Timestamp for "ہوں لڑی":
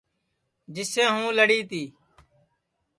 1.13-1.59